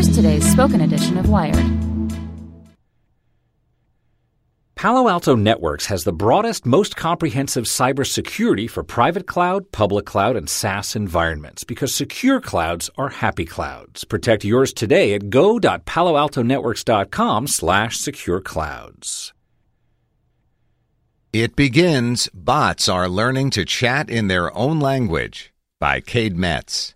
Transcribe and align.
Here's 0.00 0.16
today's 0.16 0.50
spoken 0.50 0.80
edition 0.80 1.18
of 1.18 1.28
Wired. 1.28 1.62
Palo 4.74 5.10
Alto 5.10 5.36
Networks 5.36 5.84
has 5.88 6.04
the 6.04 6.12
broadest, 6.12 6.64
most 6.64 6.96
comprehensive 6.96 7.64
cybersecurity 7.64 8.70
for 8.70 8.82
private 8.82 9.26
cloud, 9.26 9.70
public 9.72 10.06
cloud, 10.06 10.36
and 10.36 10.48
SaaS 10.48 10.96
environments 10.96 11.64
because 11.64 11.94
secure 11.94 12.40
clouds 12.40 12.88
are 12.96 13.10
happy 13.10 13.44
clouds. 13.44 14.04
Protect 14.04 14.42
yours 14.42 14.72
today 14.72 15.12
at 15.12 15.28
go.paloaltonetworks.com 15.28 17.46
slash 17.46 17.98
secure 17.98 18.40
clouds. 18.40 19.34
It 21.34 21.56
begins 21.56 22.30
Bots 22.32 22.88
Are 22.88 23.06
Learning 23.06 23.50
to 23.50 23.66
Chat 23.66 24.08
in 24.08 24.28
Their 24.28 24.56
Own 24.56 24.80
Language 24.80 25.52
by 25.78 26.00
Cade 26.00 26.38
Metz. 26.38 26.94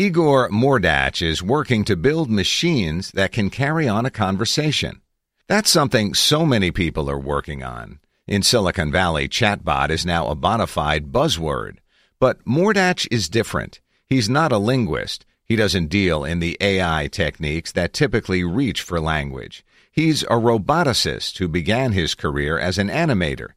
Igor 0.00 0.48
Mordatch 0.50 1.22
is 1.22 1.42
working 1.42 1.82
to 1.82 1.96
build 1.96 2.30
machines 2.30 3.10
that 3.14 3.32
can 3.32 3.50
carry 3.50 3.88
on 3.88 4.06
a 4.06 4.12
conversation. 4.12 5.00
That's 5.48 5.72
something 5.72 6.14
so 6.14 6.46
many 6.46 6.70
people 6.70 7.10
are 7.10 7.18
working 7.18 7.64
on. 7.64 7.98
In 8.24 8.44
Silicon 8.44 8.92
Valley, 8.92 9.28
chatbot 9.28 9.90
is 9.90 10.06
now 10.06 10.28
a 10.28 10.36
bona 10.36 10.68
fide 10.68 11.10
buzzword. 11.10 11.78
But 12.20 12.44
Mordatch 12.44 13.08
is 13.10 13.28
different. 13.28 13.80
He's 14.06 14.28
not 14.28 14.52
a 14.52 14.58
linguist. 14.58 15.26
He 15.44 15.56
doesn't 15.56 15.88
deal 15.88 16.24
in 16.24 16.38
the 16.38 16.56
AI 16.60 17.08
techniques 17.10 17.72
that 17.72 17.92
typically 17.92 18.44
reach 18.44 18.82
for 18.82 19.00
language. 19.00 19.64
He's 19.90 20.22
a 20.22 20.38
roboticist 20.38 21.38
who 21.38 21.48
began 21.48 21.90
his 21.90 22.14
career 22.14 22.56
as 22.56 22.78
an 22.78 22.88
animator. 22.88 23.48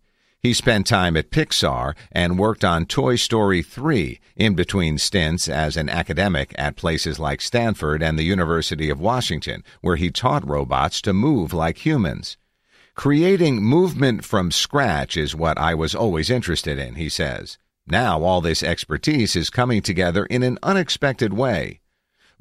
He 0.44 0.56
spent 0.56 0.88
time 0.88 1.16
at 1.18 1.30
Pixar 1.30 1.94
and 2.12 2.40
worked 2.40 2.66
on 2.66 2.88
Toy 2.88 3.16
Story 3.16 3.62
3 3.62 4.20
in 4.36 4.56
between 4.56 4.98
stints 4.98 5.48
as 5.48 5.78
an 5.78 5.88
academic 5.88 6.56
at 6.58 6.76
places 6.76 7.20
like 7.20 7.42
Stanford 7.42 8.02
and 8.02 8.18
the 8.18 8.24
University 8.24 8.90
of 8.90 9.00
Washington, 9.00 9.64
where 9.82 9.98
he 9.98 10.10
taught 10.10 10.48
robots 10.48 11.00
to 11.04 11.14
move 11.14 11.54
like 11.54 11.86
humans. 11.86 12.38
Creating 12.96 13.62
movement 13.62 14.26
from 14.26 14.50
scratch 14.50 15.16
is 15.16 15.36
what 15.36 15.60
I 15.60 15.76
was 15.76 15.94
always 15.94 16.32
interested 16.32 16.80
in, 16.80 16.96
he 16.96 17.08
says. 17.08 17.60
Now 17.86 18.24
all 18.24 18.42
this 18.42 18.64
expertise 18.64 19.36
is 19.36 19.52
coming 19.52 19.84
together 19.84 20.26
in 20.26 20.42
an 20.42 20.58
unexpected 20.64 21.34
way. 21.34 21.81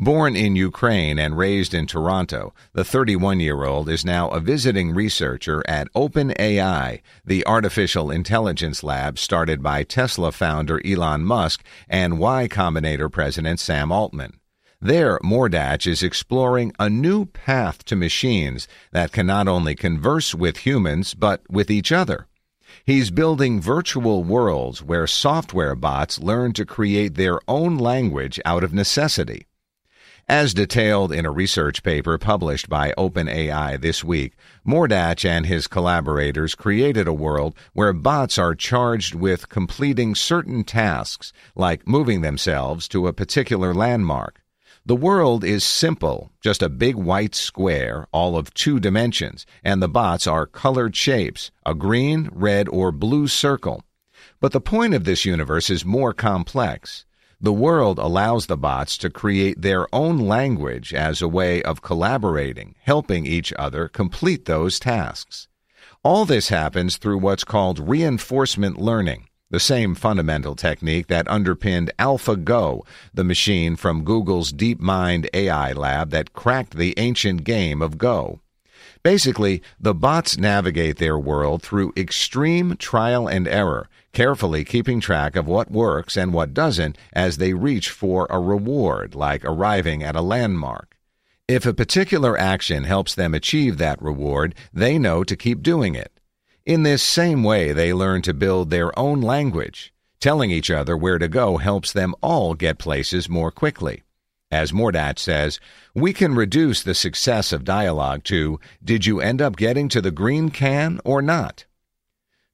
Born 0.03 0.35
in 0.35 0.57
Ukraine 0.57 1.19
and 1.19 1.37
raised 1.37 1.75
in 1.75 1.87
Toronto, 1.87 2.55
the 2.73 2.87
31 2.87 3.39
year 3.39 3.65
old 3.65 3.87
is 3.87 4.03
now 4.03 4.31
a 4.31 4.41
visiting 4.41 4.95
researcher 4.95 5.63
at 5.69 5.93
OpenAI, 5.93 7.03
the 7.23 7.47
artificial 7.47 8.11
intelligence 8.11 8.83
lab 8.83 9.19
started 9.19 9.63
by 9.63 9.83
Tesla 9.83 10.33
founder 10.33 10.81
Elon 10.87 11.23
Musk 11.23 11.63
and 11.87 12.19
Y 12.19 12.49
Combinator 12.49 13.13
president 13.13 13.61
Sam 13.61 13.93
Altman. 13.93 14.41
There, 14.81 15.19
Mordatch 15.23 15.87
is 15.87 16.03
exploring 16.03 16.73
a 16.79 16.89
new 16.89 17.27
path 17.27 17.85
to 17.85 17.95
machines 17.95 18.67
that 18.93 19.13
can 19.13 19.27
not 19.27 19.49
only 19.49 19.75
converse 19.75 20.35
with 20.35 20.65
humans, 20.65 21.13
but 21.13 21.43
with 21.51 21.71
each 21.71 21.93
other. 21.93 22.27
He's 22.87 23.11
building 23.11 23.61
virtual 23.61 24.25
worlds 24.25 24.83
where 24.83 25.07
software 25.07 25.75
bots 25.75 26.19
learn 26.19 26.55
to 26.55 26.65
create 26.65 27.17
their 27.17 27.39
own 27.47 27.77
language 27.77 28.41
out 28.47 28.65
of 28.65 28.73
necessity. 28.73 29.47
As 30.31 30.55
detailed 30.55 31.11
in 31.11 31.27
a 31.27 31.31
research 31.33 31.83
paper 31.83 32.17
published 32.17 32.69
by 32.69 32.93
OpenAI 32.97 33.81
this 33.81 34.05
week, 34.05 34.37
Mordatch 34.65 35.29
and 35.29 35.45
his 35.45 35.67
collaborators 35.67 36.55
created 36.55 37.09
a 37.09 37.13
world 37.13 37.57
where 37.73 37.93
bots 37.93 38.39
are 38.39 38.55
charged 38.55 39.17
with 39.17 39.49
completing 39.49 40.15
certain 40.15 40.63
tasks, 40.63 41.33
like 41.57 41.89
moving 41.89 42.21
themselves 42.21 42.87
to 42.91 43.09
a 43.09 43.13
particular 43.13 43.75
landmark. 43.75 44.41
The 44.87 44.95
world 44.95 45.43
is 45.43 45.65
simple, 45.65 46.31
just 46.41 46.63
a 46.63 46.69
big 46.69 46.95
white 46.95 47.35
square, 47.35 48.07
all 48.13 48.37
of 48.37 48.55
two 48.55 48.79
dimensions, 48.79 49.47
and 49.65 49.83
the 49.83 49.89
bots 49.89 50.29
are 50.29 50.47
colored 50.47 50.95
shapes, 50.95 51.51
a 51.67 51.75
green, 51.75 52.29
red, 52.31 52.69
or 52.69 52.93
blue 52.93 53.27
circle. 53.27 53.83
But 54.39 54.53
the 54.53 54.61
point 54.61 54.95
of 54.95 55.03
this 55.03 55.25
universe 55.25 55.71
is 55.71 55.85
more 55.85 56.15
complex. 56.15 57.05
The 57.43 57.53
world 57.55 57.99
allows 57.99 58.47
the 58.47 58.57
bots 58.59 58.99
to 58.99 59.09
create 59.09 59.63
their 59.63 59.87
own 59.95 60.19
language 60.19 60.93
as 60.93 61.23
a 61.23 61.29
way 61.29 61.63
of 61.63 61.81
collaborating, 61.81 62.75
helping 62.83 63.25
each 63.25 63.51
other 63.59 63.89
complete 63.89 64.45
those 64.45 64.79
tasks. 64.79 65.49
All 66.03 66.27
this 66.27 66.51
happens 66.51 66.99
through 66.99 67.17
what's 67.17 67.45
called 67.45 67.89
reinforcement 67.89 68.79
learning, 68.79 69.29
the 69.49 69.59
same 69.59 69.95
fundamental 69.95 70.55
technique 70.55 71.07
that 71.07 71.29
underpinned 71.29 71.91
AlphaGo, 71.99 72.83
the 73.15 73.25
machine 73.25 73.75
from 73.75 74.05
Google's 74.05 74.53
DeepMind 74.53 75.27
AI 75.33 75.73
lab 75.73 76.11
that 76.11 76.35
cracked 76.35 76.77
the 76.77 76.93
ancient 76.99 77.45
game 77.45 77.81
of 77.81 77.97
Go. 77.97 78.41
Basically, 79.03 79.63
the 79.81 79.95
bots 79.95 80.37
navigate 80.37 80.99
their 80.99 81.19
world 81.19 81.63
through 81.63 81.95
extreme 81.97 82.77
trial 82.77 83.27
and 83.27 83.49
error, 83.49 83.89
carefully 84.13 84.63
keeping 84.65 85.01
track 85.01 85.37
of 85.37 85.47
what 85.47 85.71
works 85.71 86.17
and 86.17 86.35
what 86.35 86.53
doesn't 86.53 86.99
as 87.13 87.39
they 87.39 87.55
reach 87.55 87.89
for 87.89 88.27
a 88.29 88.39
reward, 88.39 89.15
like 89.15 89.45
arriving 89.45 90.03
at 90.03 90.17
a 90.17 90.21
landmark. 90.21 90.99
If 91.49 91.65
a 91.65 91.75
particular 91.75 92.39
action 92.39 92.85
helps 92.85 93.15
them 93.15 93.35
achieve 93.35 93.79
that 93.79 94.01
reward, 94.03 94.55
they 94.73 94.99
know 94.99 95.25
to 95.25 95.35
keep 95.35 95.63
doing 95.63 95.95
it. 95.95 96.13
In 96.67 96.83
this 96.83 97.03
same 97.03 97.43
way, 97.43 97.73
they 97.73 97.95
learn 97.95 98.21
to 98.23 98.35
build 98.35 98.69
their 98.69 98.97
own 98.99 99.23
language. 99.23 99.95
Telling 100.21 100.51
each 100.51 100.71
other 100.71 100.95
where 100.97 101.19
to 101.19 101.27
go 101.27 101.57
helps 101.57 101.93
them 101.93 102.15
all 102.21 102.55
get 102.55 102.79
places 102.79 103.31
more 103.31 103.51
quickly. 103.51 104.03
As 104.51 104.73
Mordatch 104.73 105.21
says, 105.21 105.61
we 105.95 106.13
can 106.13 106.35
reduce 106.35 106.83
the 106.83 106.95
success 106.95 107.53
of 107.53 107.63
dialogue 107.63 108.25
to, 108.25 108.59
did 108.83 109.07
you 109.07 109.21
end 109.21 109.41
up 109.41 109.55
getting 109.55 109.89
to 109.91 110.01
the 110.01 110.11
green 110.11 110.51
can 110.51 111.01
or 111.05 111.23
not? 111.23 111.67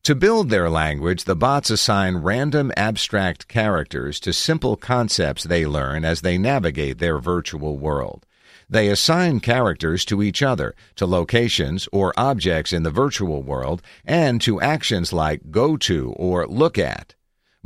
To 0.02 0.14
build 0.14 0.50
their 0.50 0.68
language, 0.68 1.24
the 1.24 1.34
bots 1.34 1.70
assign 1.70 2.18
random 2.18 2.70
abstract 2.76 3.48
characters 3.48 4.20
to 4.20 4.34
simple 4.34 4.76
concepts 4.76 5.42
they 5.42 5.64
learn 5.64 6.04
as 6.04 6.20
they 6.20 6.36
navigate 6.36 6.98
their 6.98 7.18
virtual 7.18 7.78
world. 7.78 8.26
They 8.68 8.88
assign 8.88 9.40
characters 9.40 10.04
to 10.04 10.22
each 10.22 10.42
other, 10.42 10.74
to 10.96 11.06
locations 11.06 11.88
or 11.92 12.12
objects 12.18 12.74
in 12.74 12.82
the 12.82 12.90
virtual 12.90 13.42
world, 13.42 13.80
and 14.04 14.40
to 14.42 14.60
actions 14.60 15.14
like 15.14 15.50
go 15.50 15.78
to 15.78 16.12
or 16.16 16.46
look 16.46 16.76
at. 16.76 17.14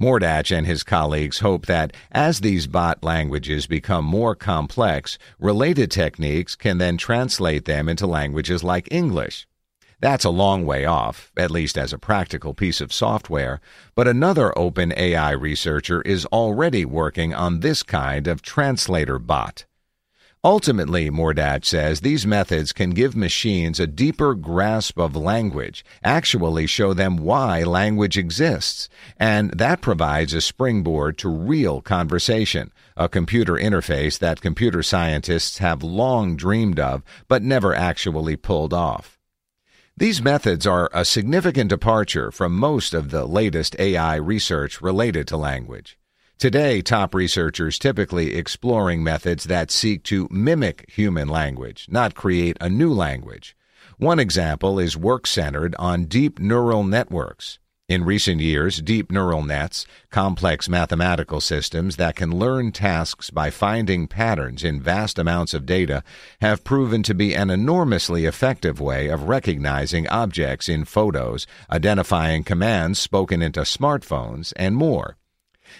Mordatch 0.01 0.51
and 0.51 0.67
his 0.67 0.83
colleagues 0.83 1.41
hope 1.41 1.67
that 1.67 1.93
as 2.11 2.41
these 2.41 2.67
bot 2.67 3.05
languages 3.05 3.67
become 3.67 4.05
more 4.05 4.35
complex, 4.35 5.19
related 5.39 5.91
techniques 5.91 6.57
can 6.57 6.79
then 6.79 6.97
translate 6.97 7.67
them 7.67 7.87
into 7.87 8.07
languages 8.07 8.65
like 8.65 8.89
English. 8.91 9.47
That's 10.01 10.25
a 10.25 10.31
long 10.31 10.65
way 10.65 10.87
off, 10.87 11.31
at 11.37 11.51
least 11.51 11.77
as 11.77 11.93
a 11.93 11.99
practical 11.99 12.55
piece 12.55 12.81
of 12.81 12.95
software, 12.95 13.61
but 13.95 14.09
another 14.09 14.55
OpenAI 14.57 15.39
researcher 15.39 16.01
is 16.03 16.25
already 16.27 16.87
working 16.87 17.35
on 17.35 17.61
this 17.61 17.83
kind 17.83 18.27
of 18.27 18.41
translator 18.41 19.19
bot. 19.19 19.67
Ultimately, 20.43 21.11
Mordatch 21.11 21.67
says 21.67 22.01
these 22.01 22.27
methods 22.27 22.73
can 22.73 22.91
give 22.91 23.15
machines 23.15 23.79
a 23.79 23.87
deeper 23.87 24.35
grasp 24.35 24.99
of 24.99 25.15
language, 25.15 25.85
actually 26.03 26.67
show 26.67 26.95
them 26.95 27.19
why 27.19 27.63
language 27.63 28.17
exists, 28.17 28.89
and 29.19 29.51
that 29.51 29.83
provides 29.83 30.33
a 30.33 30.41
springboard 30.41 31.19
to 31.19 31.29
real 31.29 31.83
conversation, 31.83 32.73
a 32.97 33.07
computer 33.07 33.53
interface 33.53 34.19
that 34.19 34.41
computer 34.41 34.83
scientists 34.83 35.59
have 35.59 35.83
long 35.83 36.37
dreamed 36.37 36.81
of 36.81 37.03
but 37.29 37.43
never 37.43 37.75
actually 37.75 38.37
pulled 38.37 38.73
off. 38.73 39.19
These 39.95 40.23
methods 40.23 40.67
are 40.67 40.89
a 40.95 41.05
significant 41.05 41.69
departure 41.69 42.31
from 42.31 42.57
most 42.57 42.95
of 42.95 43.11
the 43.11 43.27
latest 43.27 43.77
AI 43.79 44.17
research 44.17 44.81
related 44.81 45.29
to 45.29 45.37
language. 45.37 45.99
Today, 46.41 46.81
top 46.81 47.15
researchers 47.15 47.79
typically 47.79 48.35
exploring 48.35 49.03
methods 49.03 49.45
that 49.45 49.71
seek 49.71 50.03
to 50.05 50.27
mimic 50.31 50.91
human 50.91 51.29
language, 51.29 51.87
not 51.91 52.15
create 52.15 52.57
a 52.63 52.71
new 52.71 52.95
language. 52.95 53.55
One 53.99 54.19
example 54.19 54.79
is 54.79 54.97
work 54.97 55.27
centered 55.27 55.75
on 55.79 56.07
deep 56.07 56.39
neural 56.39 56.83
networks. 56.83 57.59
In 57.91 58.05
recent 58.05 58.41
years, 58.41 58.81
deep 58.81 59.13
neural 59.13 59.43
nets, 59.43 59.85
complex 60.09 60.67
mathematical 60.67 61.43
systems 61.43 61.97
that 61.97 62.17
can 62.17 62.39
learn 62.39 62.73
tasks 62.73 63.29
by 63.29 63.51
finding 63.51 64.07
patterns 64.07 64.65
in 64.65 64.81
vast 64.81 65.19
amounts 65.19 65.53
of 65.53 65.67
data, 65.67 66.03
have 66.41 66.65
proven 66.65 67.03
to 67.03 67.13
be 67.13 67.35
an 67.35 67.51
enormously 67.51 68.25
effective 68.25 68.81
way 68.81 69.09
of 69.09 69.25
recognizing 69.29 70.09
objects 70.09 70.71
in 70.71 70.87
photos, 70.87 71.47
identifying 71.71 72.45
commands 72.45 72.99
spoken 72.99 73.43
into 73.43 73.61
smartphones, 73.61 74.55
and 74.57 74.75
more. 74.75 75.19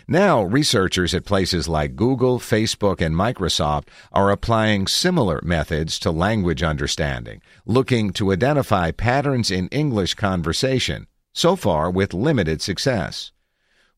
Now, 0.09 0.43
researchers 0.43 1.15
at 1.15 1.25
places 1.25 1.69
like 1.69 1.97
Google, 1.97 2.39
Facebook, 2.39 3.01
and 3.01 3.15
Microsoft 3.15 3.89
are 4.13 4.31
applying 4.31 4.87
similar 4.87 5.41
methods 5.43 5.99
to 6.01 6.11
language 6.11 6.63
understanding, 6.63 7.41
looking 7.65 8.13
to 8.15 8.33
identify 8.33 8.91
patterns 8.91 9.51
in 9.51 9.69
English 9.69 10.15
conversation, 10.15 11.07
so 11.33 11.57
far 11.57 11.91
with 11.91 12.15
limited 12.15 12.61
success. 12.63 13.33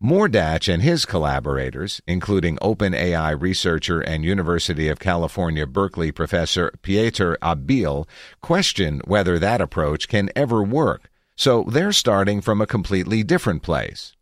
Mordatch 0.03 0.73
and 0.73 0.83
his 0.83 1.05
collaborators, 1.05 2.01
including 2.09 2.57
OpenAI 2.57 3.41
researcher 3.41 4.01
and 4.01 4.25
University 4.25 4.89
of 4.89 4.99
California 4.99 5.65
Berkeley 5.65 6.11
professor 6.11 6.73
Pieter 6.83 7.39
Abbeel, 7.41 8.09
question 8.41 9.01
whether 9.05 9.39
that 9.39 9.61
approach 9.61 10.09
can 10.09 10.29
ever 10.35 10.61
work, 10.61 11.09
so 11.37 11.65
they're 11.69 11.93
starting 11.93 12.41
from 12.41 12.61
a 12.61 12.67
completely 12.67 13.23
different 13.23 13.63
place. 13.63 14.17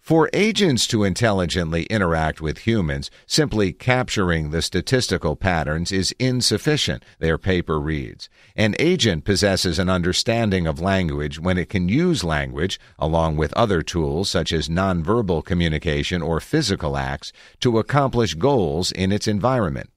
For 0.00 0.30
agents 0.32 0.86
to 0.88 1.04
intelligently 1.04 1.84
interact 1.84 2.40
with 2.40 2.66
humans, 2.66 3.10
simply 3.26 3.72
capturing 3.72 4.50
the 4.50 4.62
statistical 4.62 5.36
patterns 5.36 5.92
is 5.92 6.14
insufficient, 6.18 7.04
their 7.18 7.36
paper 7.36 7.78
reads. 7.78 8.30
An 8.56 8.74
agent 8.78 9.24
possesses 9.24 9.78
an 9.78 9.90
understanding 9.90 10.66
of 10.66 10.80
language 10.80 11.38
when 11.38 11.58
it 11.58 11.68
can 11.68 11.88
use 11.88 12.24
language, 12.24 12.80
along 12.98 13.36
with 13.36 13.52
other 13.52 13.82
tools 13.82 14.30
such 14.30 14.52
as 14.52 14.70
nonverbal 14.70 15.44
communication 15.44 16.22
or 16.22 16.40
physical 16.40 16.96
acts, 16.96 17.30
to 17.60 17.78
accomplish 17.78 18.34
goals 18.34 18.92
in 18.92 19.12
its 19.12 19.28
environment. 19.28 19.90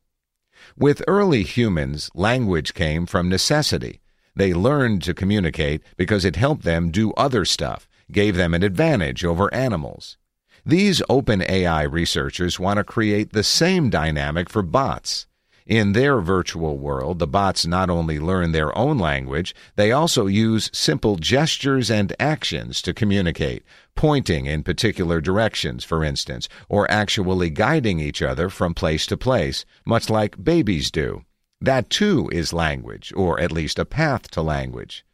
With 0.77 1.01
early 1.07 1.43
humans, 1.43 2.09
language 2.13 2.73
came 2.73 3.05
from 3.05 3.29
necessity. 3.29 4.01
They 4.35 4.53
learned 4.53 5.01
to 5.03 5.13
communicate 5.13 5.81
because 5.95 6.25
it 6.25 6.35
helped 6.35 6.63
them 6.63 6.91
do 6.91 7.13
other 7.13 7.45
stuff 7.45 7.87
gave 8.13 8.35
them 8.35 8.53
an 8.53 8.63
advantage 8.63 9.25
over 9.25 9.53
animals. 9.53 10.17
These 10.65 11.01
OpenAI 11.09 11.91
researchers 11.91 12.57
want 12.57 12.77
to 12.77 12.85
create 12.85 13.33
the 13.33 13.43
same 13.43 13.89
dynamic 13.89 14.49
for 14.49 14.61
bots. 14.61 15.27
In 15.65 15.93
their 15.93 16.19
virtual 16.19 16.77
world, 16.77 17.19
the 17.19 17.27
bots 17.27 17.65
not 17.65 17.89
only 17.89 18.19
learn 18.19 18.51
their 18.51 18.77
own 18.77 18.97
language, 18.97 19.55
they 19.75 19.91
also 19.91 20.27
use 20.27 20.69
simple 20.73 21.15
gestures 21.15 21.89
and 21.89 22.13
actions 22.19 22.81
to 22.81 22.93
communicate, 22.93 23.63
pointing 23.95 24.45
in 24.45 24.63
particular 24.63 25.21
directions, 25.21 25.85
for 25.85 26.03
instance, 26.03 26.49
or 26.67 26.89
actually 26.91 27.49
guiding 27.49 27.99
each 27.99 28.21
other 28.21 28.49
from 28.49 28.73
place 28.73 29.05
to 29.07 29.17
place, 29.17 29.65
much 29.85 30.09
like 30.09 30.43
babies 30.43 30.91
do. 30.91 31.23
That 31.61 31.89
too 31.89 32.29
is 32.33 32.51
language, 32.51 33.13
or 33.15 33.39
at 33.39 33.51
least 33.51 33.79
a 33.79 33.85
path 33.85 34.29
to 34.31 34.41
language. 34.41 35.05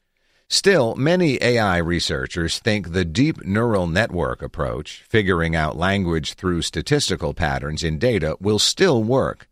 Still, 0.52 0.96
many 0.96 1.38
AI 1.44 1.78
researchers 1.78 2.58
think 2.58 2.92
the 2.92 3.06
deep 3.06 3.46
neural 3.46 3.86
network 3.86 4.42
approach, 4.42 5.04
figuring 5.08 5.56
out 5.56 5.78
language 5.78 6.34
through 6.34 6.64
statistical 6.64 7.36
patterns 7.36 7.84
in 7.84 8.00
data, 8.00 8.36
will 8.42 8.58
still 8.58 9.04
work. 9.04 9.48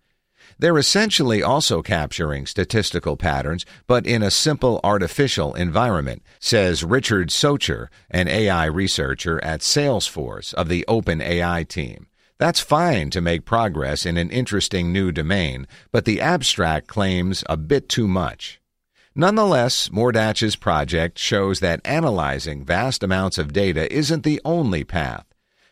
They're 0.57 0.77
essentially 0.79 1.43
also 1.43 1.83
capturing 1.83 2.47
statistical 2.47 3.15
patterns, 3.15 3.63
but 3.85 4.07
in 4.07 4.23
a 4.23 4.31
simple 4.31 4.79
artificial 4.83 5.53
environment, 5.53 6.23
says 6.39 6.83
Richard 6.83 7.29
Socher, 7.29 7.89
an 8.09 8.27
AI 8.27 8.65
researcher 8.65 9.39
at 9.43 9.59
Salesforce 9.59 10.51
of 10.55 10.67
the 10.67 10.83
OpenAI 10.87 11.67
team. 11.67 12.07
That's 12.39 12.59
fine 12.59 13.11
to 13.11 13.21
make 13.21 13.45
progress 13.45 14.03
in 14.03 14.17
an 14.17 14.31
interesting 14.31 14.91
new 14.91 15.11
domain, 15.11 15.67
but 15.91 16.05
the 16.05 16.21
abstract 16.21 16.87
claims 16.87 17.43
a 17.47 17.55
bit 17.55 17.87
too 17.87 18.07
much. 18.07 18.59
Nonetheless, 19.19 19.89
Mordatch's 19.91 20.55
project 20.55 21.17
shows 21.17 21.59
that 21.59 21.81
analyzing 21.83 22.63
vast 22.63 23.01
amounts 23.01 23.39
of 23.39 23.51
data 23.51 23.91
isn't 23.91 24.21
the 24.21 24.39
only 24.45 24.83
path. 24.83 25.25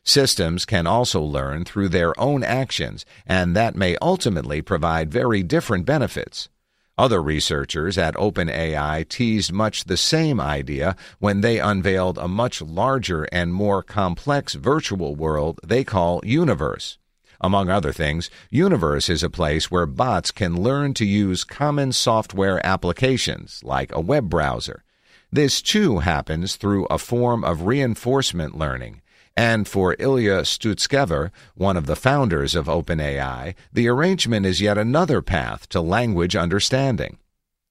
Systems 0.03 0.65
can 0.65 0.87
also 0.87 1.21
learn 1.21 1.63
through 1.63 1.89
their 1.89 2.19
own 2.19 2.43
actions, 2.43 3.05
and 3.27 3.55
that 3.55 3.75
may 3.75 3.97
ultimately 4.01 4.63
provide 4.63 5.11
very 5.11 5.43
different 5.43 5.85
benefits. 5.85 6.49
Other 6.97 7.21
researchers 7.21 7.99
at 7.99 8.15
OpenAI 8.15 9.07
teased 9.07 9.53
much 9.53 9.83
the 9.83 9.95
same 9.95 10.41
idea 10.41 10.95
when 11.19 11.41
they 11.41 11.59
unveiled 11.59 12.17
a 12.17 12.27
much 12.27 12.63
larger 12.63 13.25
and 13.31 13.53
more 13.53 13.83
complex 13.83 14.55
virtual 14.55 15.13
world 15.13 15.59
they 15.63 15.83
call 15.83 16.19
Universe. 16.23 16.97
Among 17.41 17.69
other 17.69 17.91
things, 17.91 18.29
Universe 18.49 19.09
is 19.09 19.23
a 19.23 19.29
place 19.29 19.69
where 19.69 19.85
bots 19.85 20.31
can 20.31 20.61
learn 20.61 20.93
to 20.95 21.05
use 21.05 21.43
common 21.43 21.91
software 21.91 22.65
applications 22.65 23.61
like 23.63 23.93
a 23.93 24.01
web 24.01 24.29
browser. 24.29 24.83
This 25.31 25.61
too 25.61 25.99
happens 25.99 26.55
through 26.55 26.85
a 26.85 26.97
form 26.97 27.43
of 27.43 27.65
reinforcement 27.65 28.57
learning. 28.57 29.01
And 29.37 29.67
for 29.67 29.95
Ilya 29.99 30.43
Sutskever, 30.43 31.31
one 31.55 31.75
of 31.75 31.87
the 31.87 31.97
founders 31.97 32.55
of 32.55 32.67
OpenAI, 32.67 33.53
the 33.73 33.89
arrangement 33.89 34.45
is 34.45 34.61
yet 34.61 34.77
another 34.77 35.21
path 35.21 35.67
to 35.69 35.81
language 35.81 36.37
understanding. 36.37 37.17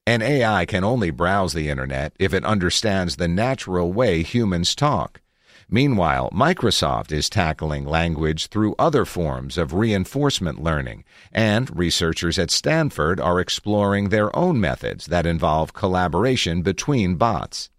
An 0.07 0.21
AI 0.21 0.67
can 0.67 0.85
only 0.85 1.11
browse 1.11 1.55
the 1.55 1.71
internet 1.71 2.13
if 2.19 2.35
it 2.35 2.45
understands 2.45 3.17
the 3.17 3.29
natural 3.29 3.91
way 3.91 4.23
humans 4.23 4.75
talk. 4.75 5.23
Meanwhile, 5.75 6.31
Microsoft 6.33 7.11
is 7.11 7.29
tackling 7.29 7.85
language 7.85 8.47
through 8.47 8.77
other 8.79 9.05
forms 9.05 9.59
of 9.59 9.75
reinforcement 9.75 10.63
learning, 10.63 11.03
and 11.33 11.77
researchers 11.77 12.39
at 12.39 12.53
Stanford 12.53 13.19
are 13.19 13.41
exploring 13.41 14.11
their 14.11 14.31
own 14.37 14.61
methods 14.61 15.07
that 15.07 15.27
involve 15.27 15.73
collaboration 15.73 16.63
between 16.63 17.17
bots. 17.17 17.71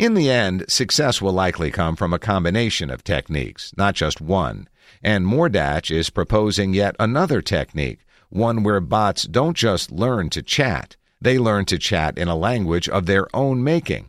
In 0.00 0.14
the 0.14 0.30
end, 0.30 0.64
success 0.66 1.22
will 1.22 1.32
likely 1.32 1.70
come 1.70 1.94
from 1.94 2.12
a 2.12 2.18
combination 2.18 2.90
of 2.90 3.04
techniques, 3.04 3.72
not 3.76 3.94
just 3.94 4.20
one. 4.20 4.68
And 5.00 5.24
Mordatch 5.24 5.92
is 5.92 6.10
proposing 6.10 6.74
yet 6.74 6.96
another 6.98 7.40
technique, 7.40 8.00
one 8.30 8.64
where 8.64 8.80
bots 8.80 9.28
don't 9.28 9.56
just 9.56 9.92
learn 9.92 10.28
to 10.30 10.42
chat, 10.42 10.96
they 11.20 11.38
learn 11.38 11.66
to 11.66 11.78
chat 11.78 12.18
in 12.18 12.26
a 12.26 12.34
language 12.34 12.88
of 12.88 13.06
their 13.06 13.28
own 13.32 13.62
making. 13.62 14.08